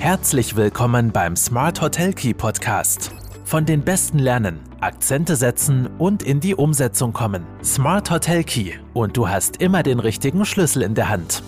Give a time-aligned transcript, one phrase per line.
[0.00, 3.12] Herzlich willkommen beim Smart Hotel Key Podcast.
[3.44, 7.44] Von den Besten lernen, Akzente setzen und in die Umsetzung kommen.
[7.62, 11.42] Smart Hotel Key und du hast immer den richtigen Schlüssel in der Hand.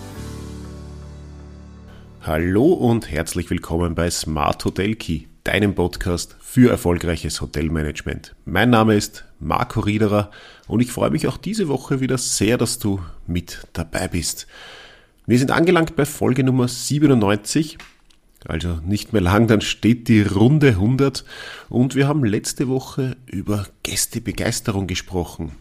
[2.21, 8.35] Hallo und herzlich willkommen bei Smart Hotel Key, deinem Podcast für erfolgreiches Hotelmanagement.
[8.45, 10.29] Mein Name ist Marco Riederer
[10.67, 14.45] und ich freue mich auch diese Woche wieder sehr, dass du mit dabei bist.
[15.25, 17.79] Wir sind angelangt bei Folge Nummer 97,
[18.45, 21.23] also nicht mehr lang, dann steht die Runde 100
[21.69, 25.53] und wir haben letzte Woche über Gästebegeisterung gesprochen.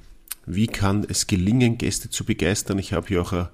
[0.47, 2.79] Wie kann es gelingen, Gäste zu begeistern?
[2.79, 3.48] Ich habe hier auch ein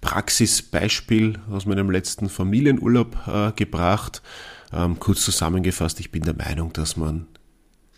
[0.00, 4.22] Praxisbeispiel aus meinem letzten Familienurlaub äh, gebracht.
[4.72, 7.26] Ähm, kurz zusammengefasst, ich bin der Meinung, dass man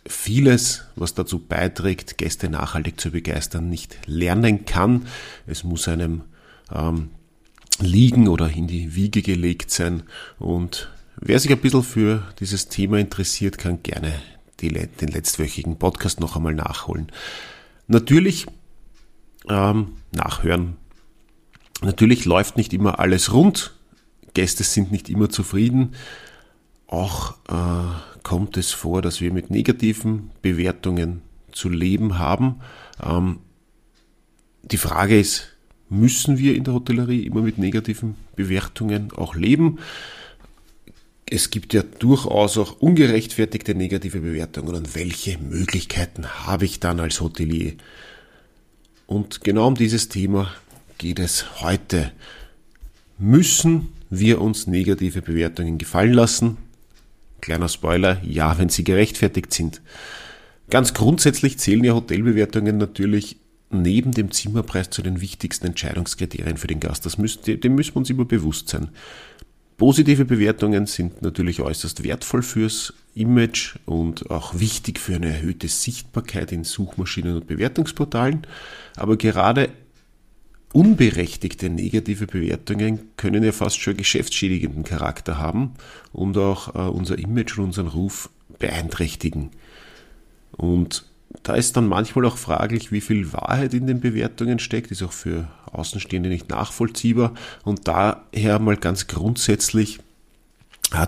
[0.07, 5.07] vieles, was dazu beiträgt, Gäste nachhaltig zu begeistern, nicht lernen kann.
[5.47, 6.23] Es muss einem
[6.73, 7.11] ähm,
[7.79, 10.03] liegen oder in die Wiege gelegt sein.
[10.39, 14.15] Und wer sich ein bisschen für dieses Thema interessiert, kann gerne
[14.61, 17.13] die, den letztwöchigen Podcast noch einmal nachholen.
[17.87, 18.47] Natürlich
[19.49, 20.77] ähm, nachhören.
[21.83, 23.75] Natürlich läuft nicht immer alles rund.
[24.35, 25.95] Gäste sind nicht immer zufrieden.
[26.87, 32.61] Auch äh, kommt es vor, dass wir mit negativen Bewertungen zu leben haben.
[33.03, 33.41] Ähm,
[34.63, 35.56] die Frage ist,
[35.89, 39.79] müssen wir in der Hotellerie immer mit negativen Bewertungen auch leben.
[41.29, 47.21] Es gibt ja durchaus auch ungerechtfertigte negative Bewertungen und welche Möglichkeiten habe ich dann als
[47.21, 47.75] Hotelier?
[49.07, 50.53] Und genau um dieses Thema
[50.99, 52.13] geht es heute.
[53.19, 56.57] Müssen wir uns negative Bewertungen gefallen lassen?
[57.41, 59.81] Kleiner Spoiler, ja, wenn sie gerechtfertigt sind.
[60.71, 63.37] Ganz grundsätzlich zählen ja Hotelbewertungen natürlich
[63.71, 67.05] neben dem Zimmerpreis zu den wichtigsten Entscheidungskriterien für den Gast.
[67.05, 68.91] Das müssen, dem müssen wir uns immer bewusst sein.
[69.77, 76.51] Positive Bewertungen sind natürlich äußerst wertvoll fürs Image und auch wichtig für eine erhöhte Sichtbarkeit
[76.53, 78.47] in Suchmaschinen und Bewertungsportalen.
[78.97, 79.69] Aber gerade
[80.73, 85.75] unberechtigte negative Bewertungen können ja fast schon geschäftsschädigenden Charakter haben
[86.13, 89.51] und auch äh, unser Image und unseren Ruf beeinträchtigen.
[90.53, 91.05] Und
[91.43, 95.13] da ist dann manchmal auch fraglich, wie viel Wahrheit in den Bewertungen steckt, ist auch
[95.13, 97.35] für Außenstehende nicht nachvollziehbar.
[97.65, 99.99] Und daher mal ganz grundsätzlich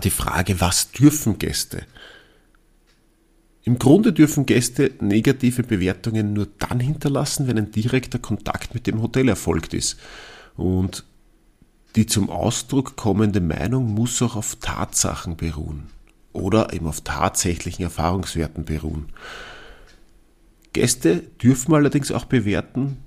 [0.03, 1.83] die Frage, was dürfen Gäste?
[3.63, 9.01] Im Grunde dürfen Gäste negative Bewertungen nur dann hinterlassen, wenn ein direkter Kontakt mit dem
[9.01, 9.97] Hotel erfolgt ist.
[10.55, 11.05] Und
[11.95, 15.87] die zum Ausdruck kommende Meinung muss auch auf Tatsachen beruhen
[16.33, 19.07] oder eben auf tatsächlichen Erfahrungswerten beruhen.
[20.73, 22.97] Gäste dürfen allerdings auch bewerten,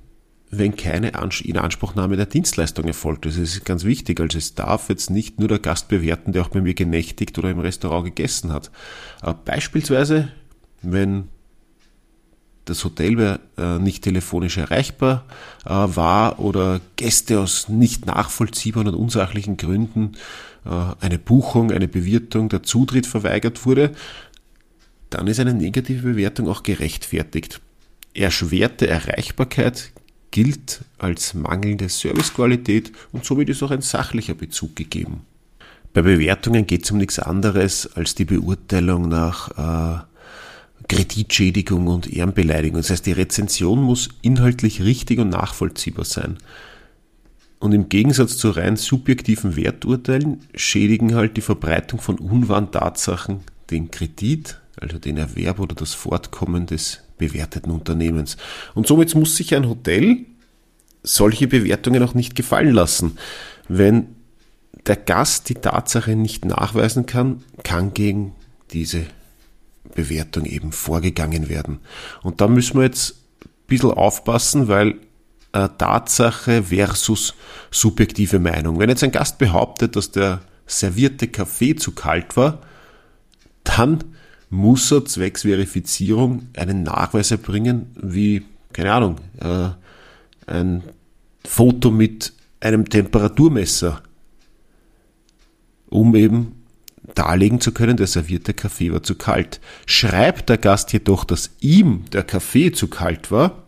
[0.51, 1.13] wenn keine
[1.45, 3.25] Inanspruchnahme der Dienstleistung erfolgt.
[3.25, 4.21] Das ist ganz wichtig.
[4.21, 7.51] Also es darf jetzt nicht nur der Gast bewerten, der auch bei mir genächtigt oder
[7.51, 8.71] im Restaurant gegessen hat.
[9.23, 10.29] Aber beispielsweise,
[10.83, 11.29] wenn
[12.67, 15.25] das Hotel äh, nicht telefonisch erreichbar
[15.65, 20.13] äh, war oder Gäste aus nicht nachvollziehbaren und unsachlichen Gründen
[20.65, 23.93] äh, eine Buchung, eine Bewirtung, der Zutritt verweigert wurde,
[25.15, 27.61] dann ist eine negative Bewertung auch gerechtfertigt.
[28.15, 29.93] Erschwerte Erreichbarkeit
[30.31, 35.27] gilt als mangelnde Servicequalität und somit ist auch ein sachlicher Bezug gegeben.
[35.93, 40.03] Bei Bewertungen geht es um nichts anderes als die Beurteilung nach äh,
[40.89, 42.81] Kreditschädigung und Ehrenbeleidigung.
[42.81, 46.39] Das heißt, die Rezension muss inhaltlich richtig und nachvollziehbar sein.
[47.61, 53.41] Und im Gegensatz zu rein subjektiven Werturteilen schädigen halt die Verbreitung von unwahren Tatsachen
[53.71, 58.37] den Kredit, also den Erwerb oder das Fortkommen des bewerteten Unternehmens.
[58.75, 60.27] Und somit muss sich ein Hotel
[61.03, 63.19] solche Bewertungen auch nicht gefallen lassen.
[63.69, 64.17] Wenn
[64.87, 68.35] der Gast die Tatsache nicht nachweisen kann, kann gegen
[68.73, 69.07] diese
[69.95, 71.81] Bewertung eben vorgegangen werden.
[72.23, 74.95] Und da müssen wir jetzt ein bisschen aufpassen, weil
[75.53, 77.35] äh, Tatsache versus
[77.71, 78.79] subjektive Meinung.
[78.79, 82.61] Wenn jetzt ein Gast behauptet, dass der servierte Kaffee zu kalt war,
[83.65, 84.05] dann
[84.53, 88.43] muss er zwecks Verifizierung einen Nachweis erbringen, wie,
[88.75, 89.71] keine Ahnung, äh,
[90.47, 90.83] ein
[91.43, 94.03] Foto mit einem Temperaturmesser,
[95.89, 96.63] um eben
[97.15, 99.59] darlegen zu können, der servierte Kaffee war zu kalt.
[99.87, 103.62] Schreibt der Gast jedoch, dass ihm der Kaffee zu kalt war,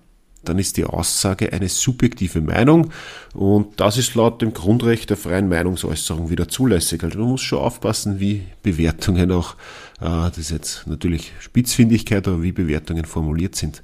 [0.48, 2.90] dann ist die Aussage eine subjektive Meinung
[3.32, 7.02] und das ist laut dem Grundrecht der freien Meinungsäußerung wieder zulässig.
[7.02, 9.54] Also man muss schon aufpassen, wie Bewertungen auch,
[10.00, 13.82] äh, das ist jetzt natürlich Spitzfindigkeit, aber wie Bewertungen formuliert sind.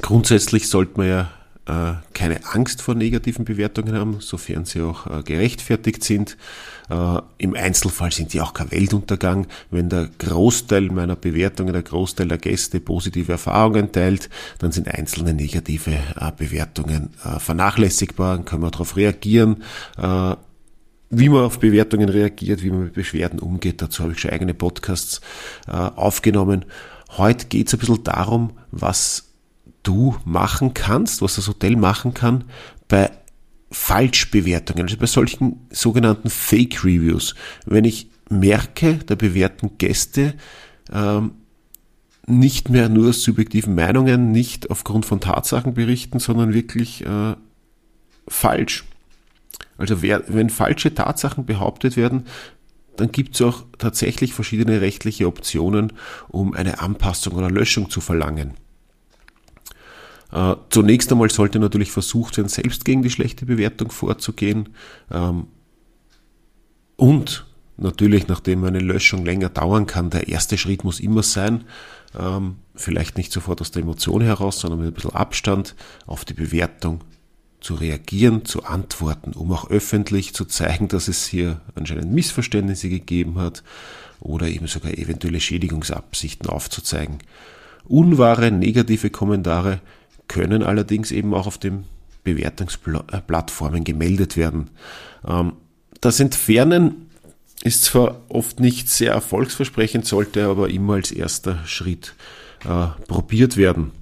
[0.00, 1.30] Grundsätzlich sollte man ja
[1.66, 6.36] keine Angst vor negativen Bewertungen haben, sofern sie auch äh, gerechtfertigt sind.
[6.90, 9.46] Äh, Im Einzelfall sind die auch kein Weltuntergang.
[9.70, 14.28] Wenn der Großteil meiner Bewertungen, der Großteil der Gäste positive Erfahrungen teilt,
[14.58, 19.62] dann sind einzelne negative äh, Bewertungen äh, vernachlässigbar, dann können wir darauf reagieren.
[19.96, 20.36] Äh,
[21.10, 24.52] wie man auf Bewertungen reagiert, wie man mit Beschwerden umgeht, dazu habe ich schon eigene
[24.52, 25.20] Podcasts
[25.66, 26.64] aufgenommen.
[27.10, 29.33] Heute geht es ein bisschen darum, was
[29.84, 32.44] du machen kannst, was das Hotel machen kann
[32.88, 33.10] bei
[33.70, 37.34] Falschbewertungen, also bei solchen sogenannten Fake Reviews.
[37.66, 40.34] Wenn ich merke, da bewerten Gäste
[40.92, 41.32] ähm,
[42.26, 47.34] nicht mehr nur subjektiven Meinungen, nicht aufgrund von Tatsachen berichten, sondern wirklich äh,
[48.26, 48.84] falsch.
[49.76, 52.26] Also wer, wenn falsche Tatsachen behauptet werden,
[52.96, 55.92] dann gibt es auch tatsächlich verschiedene rechtliche Optionen,
[56.28, 58.54] um eine Anpassung oder Löschung zu verlangen.
[60.34, 64.70] Äh, zunächst einmal sollte natürlich versucht werden, selbst gegen die schlechte Bewertung vorzugehen.
[65.10, 65.46] Ähm,
[66.96, 67.46] und
[67.76, 71.64] natürlich, nachdem eine Löschung länger dauern kann, der erste Schritt muss immer sein,
[72.18, 76.34] ähm, vielleicht nicht sofort aus der Emotion heraus, sondern mit ein bisschen Abstand auf die
[76.34, 77.02] Bewertung
[77.60, 83.38] zu reagieren, zu antworten, um auch öffentlich zu zeigen, dass es hier anscheinend Missverständnisse gegeben
[83.38, 83.62] hat
[84.18, 87.18] oder eben sogar eventuelle Schädigungsabsichten aufzuzeigen.
[87.86, 89.80] Unwahre negative Kommentare
[90.28, 91.84] können allerdings eben auch auf den
[92.24, 94.70] Bewertungsplattformen gemeldet werden.
[95.26, 95.52] Ähm,
[96.00, 97.10] das Entfernen
[97.62, 102.14] ist zwar oft nicht sehr erfolgsversprechend, sollte aber immer als erster Schritt
[102.64, 103.92] äh, probiert werden.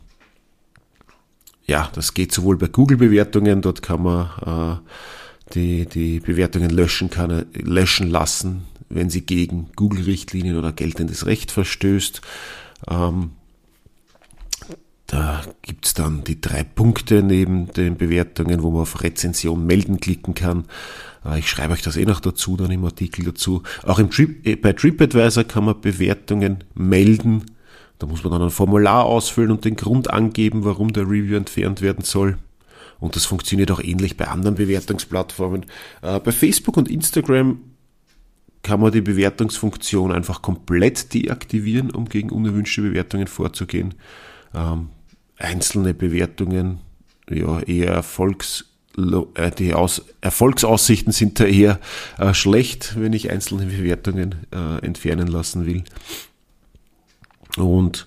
[1.67, 7.47] Ja, das geht sowohl bei Google-Bewertungen, dort kann man äh, die, die Bewertungen löschen, kann,
[7.55, 12.21] löschen lassen, wenn sie gegen Google-Richtlinien oder geltendes Recht verstößt.
[12.89, 13.31] Ähm,
[15.12, 20.32] da gibt's dann die drei Punkte neben den Bewertungen, wo man auf Rezension melden klicken
[20.35, 20.64] kann.
[21.23, 23.62] Äh, ich schreibe euch das eh noch dazu, dann im Artikel dazu.
[23.82, 27.44] Auch im Trip, äh, bei TripAdvisor kann man Bewertungen melden.
[27.99, 31.82] Da muss man dann ein Formular ausfüllen und den Grund angeben, warum der Review entfernt
[31.82, 32.38] werden soll.
[32.99, 35.67] Und das funktioniert auch ähnlich bei anderen Bewertungsplattformen.
[36.00, 37.61] Äh, bei Facebook und Instagram
[38.62, 43.93] kann man die Bewertungsfunktion einfach komplett deaktivieren, um gegen unerwünschte Bewertungen vorzugehen.
[44.55, 44.88] Ähm,
[45.43, 46.81] einzelne Bewertungen,
[47.29, 48.65] ja, eher Erfolgs,
[49.35, 51.81] äh, die Aus, Erfolgsaussichten sind da eher
[52.19, 55.85] äh, schlecht, wenn ich einzelne Bewertungen äh, entfernen lassen will.
[57.56, 58.06] Und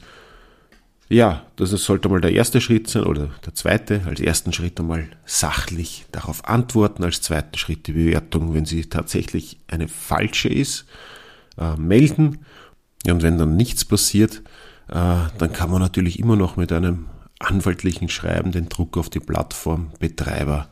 [1.08, 4.02] ja, das sollte mal der erste Schritt sein oder der zweite.
[4.06, 7.04] Als ersten Schritt einmal sachlich darauf antworten.
[7.04, 10.86] Als zweiten Schritt die Bewertung, wenn sie tatsächlich eine falsche ist,
[11.60, 12.40] äh, melden.
[13.08, 14.42] Und wenn dann nichts passiert,
[14.88, 17.06] äh, dann kann man natürlich immer noch mit einem
[17.45, 20.68] anwaltlichen Schreiben den Druck auf die Plattformbetreiber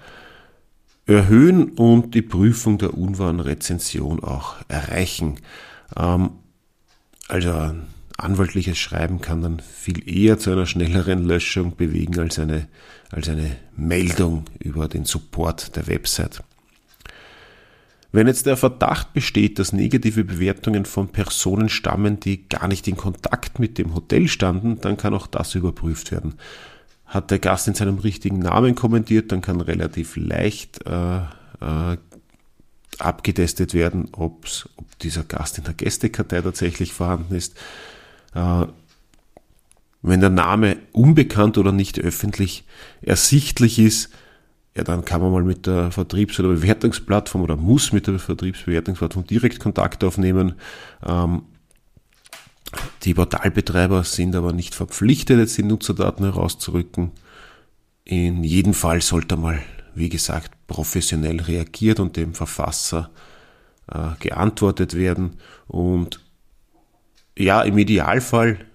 [1.05, 5.39] erhöhen und die Prüfung der unwahren Rezension auch erreichen.
[5.97, 6.31] Ähm,
[7.27, 7.87] also ein
[8.17, 12.67] anwaltliches Schreiben kann dann viel eher zu einer schnelleren Löschung bewegen als eine,
[13.11, 16.43] als eine Meldung über den Support der Website.
[18.13, 22.95] Wenn jetzt der Verdacht besteht, dass negative Bewertungen von Personen stammen, die gar nicht in
[22.95, 26.35] Kontakt mit dem Hotel standen, dann kann auch das überprüft werden.
[27.07, 31.97] Hat der Gast in seinem richtigen Namen kommentiert, dann kann relativ leicht äh, äh,
[32.99, 34.45] abgetestet werden, ob
[35.01, 37.55] dieser Gast in der Gästekartei tatsächlich vorhanden ist.
[38.35, 38.67] Äh,
[40.03, 42.63] wenn der Name unbekannt oder nicht öffentlich
[43.01, 44.11] ersichtlich ist,
[44.75, 49.27] ja, dann kann man mal mit der Vertriebs- oder Bewertungsplattform oder muss mit der Vertriebsbewertungsplattform
[49.27, 50.55] direkt Kontakt aufnehmen.
[51.05, 51.43] Ähm,
[53.03, 57.11] die Portalbetreiber sind aber nicht verpflichtet, jetzt die Nutzerdaten herauszurücken.
[58.03, 59.59] In jedem Fall sollte mal,
[59.93, 63.11] wie gesagt, professionell reagiert und dem Verfasser
[63.91, 65.37] äh, geantwortet werden.
[65.67, 66.19] Und
[67.37, 68.65] ja, im Idealfall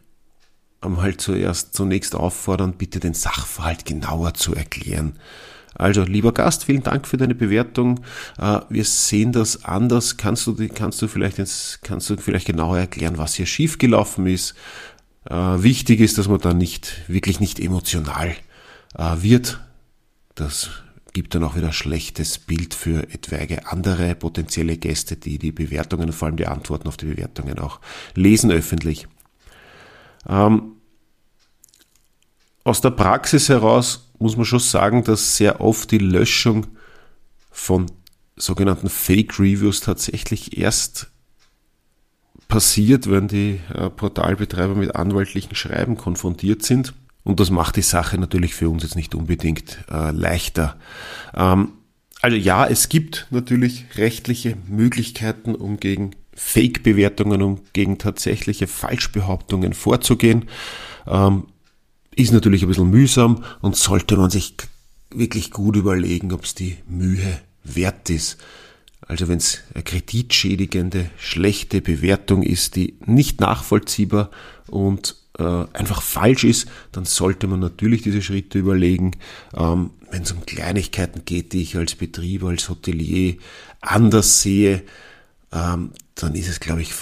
[0.81, 5.19] einmal zuerst zunächst auffordern, bitte den Sachverhalt genauer zu erklären.
[5.79, 8.01] Also, lieber Gast, vielen Dank für deine Bewertung.
[8.39, 10.17] Äh, wir sehen das anders.
[10.17, 11.39] Kannst du, kannst du vielleicht
[11.83, 14.55] kannst du vielleicht genauer erklären, was hier schiefgelaufen ist?
[15.31, 18.35] Äh, wichtig ist, dass man da nicht, wirklich nicht emotional
[18.97, 19.61] äh, wird.
[20.35, 20.71] Das
[21.13, 26.13] gibt dann auch wieder ein schlechtes Bild für etwaige andere potenzielle Gäste, die die Bewertungen,
[26.13, 27.81] vor allem die Antworten auf die Bewertungen auch
[28.15, 29.07] lesen öffentlich.
[30.29, 30.73] Ähm,
[32.65, 36.67] aus der Praxis heraus muss man schon sagen, dass sehr oft die Löschung
[37.51, 37.87] von
[38.37, 41.11] sogenannten Fake Reviews tatsächlich erst
[42.49, 46.95] passiert, wenn die äh, Portalbetreiber mit anwaltlichen Schreiben konfrontiert sind.
[47.25, 50.77] Und das macht die Sache natürlich für uns jetzt nicht unbedingt äh, leichter.
[51.35, 51.73] Ähm,
[52.23, 60.47] also ja, es gibt natürlich rechtliche Möglichkeiten, um gegen Fake-Bewertungen, um gegen tatsächliche Falschbehauptungen vorzugehen.
[61.07, 61.45] Ähm,
[62.19, 64.55] ist natürlich ein bisschen mühsam und sollte man sich
[65.11, 68.39] wirklich gut überlegen, ob es die Mühe wert ist.
[69.07, 74.31] Also wenn es eine kreditschädigende, schlechte Bewertung ist, die nicht nachvollziehbar
[74.67, 79.13] und äh, einfach falsch ist, dann sollte man natürlich diese Schritte überlegen.
[79.55, 83.37] Ähm, wenn es um Kleinigkeiten geht, die ich als Betrieb, als Hotelier
[83.81, 84.83] anders sehe,
[85.53, 86.93] ähm, dann ist es, glaube ich,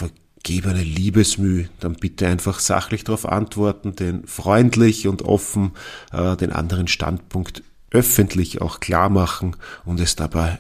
[0.46, 1.66] vergebene Liebesmüh.
[1.80, 5.72] Dann bitte einfach sachlich darauf antworten, den freundlich und offen
[6.12, 10.58] äh, den anderen Standpunkt öffentlich auch klar machen und es dabei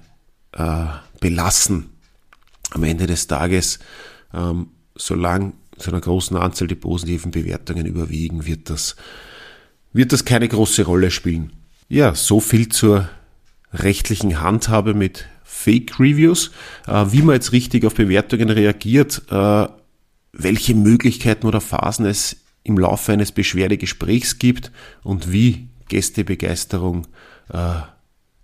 [0.52, 0.86] äh,
[1.20, 1.90] belassen.
[2.70, 3.78] Am Ende des Tages,
[4.34, 8.96] ähm, solange zu einer großen Anzahl die positiven Bewertungen überwiegen, wird das,
[9.92, 11.52] wird das keine große Rolle spielen.
[11.88, 13.08] Ja, so viel zur
[13.72, 16.50] rechtlichen Handhabe mit Fake Reviews,
[16.88, 19.68] äh, wie man jetzt richtig auf Bewertungen reagiert, äh,
[20.32, 24.72] welche Möglichkeiten oder Phasen es im Laufe eines Beschwerdegesprächs gibt
[25.04, 27.06] und wie Gästebegeisterung
[27.52, 27.80] äh,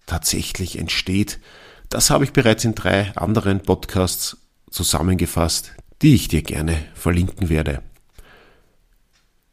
[0.07, 1.41] tatsächlich entsteht.
[1.89, 4.37] Das habe ich bereits in drei anderen Podcasts
[4.71, 7.83] zusammengefasst, die ich dir gerne verlinken werde.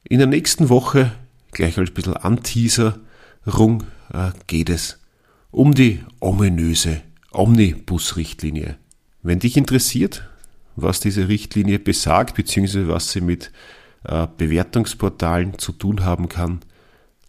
[0.04, 1.12] In der nächsten Woche,
[1.52, 3.84] gleich als ein bisschen Anteaserung,
[4.48, 5.00] geht es
[5.52, 8.78] um die ominöse Omnibus-Richtlinie.
[9.22, 10.28] Wenn dich interessiert,
[10.76, 13.52] was diese Richtlinie besagt, beziehungsweise was sie mit
[14.04, 16.62] äh, Bewertungsportalen zu tun haben kann,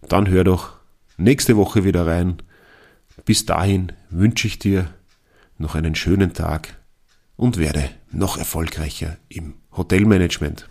[0.09, 0.73] dann hör doch
[1.17, 2.43] nächste Woche wieder rein.
[3.25, 4.89] Bis dahin wünsche ich dir
[5.59, 6.77] noch einen schönen Tag
[7.37, 10.70] und werde noch erfolgreicher im Hotelmanagement.